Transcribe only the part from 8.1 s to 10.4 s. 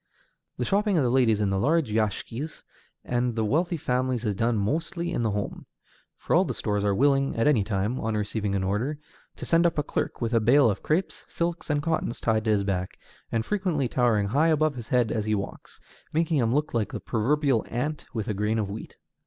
receiving an order, to send up a clerk with a